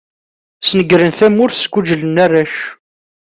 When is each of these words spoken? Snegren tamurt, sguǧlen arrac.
Snegren 0.67 1.11
tamurt, 1.17 1.57
sguǧlen 1.63 2.21
arrac. 2.25 2.55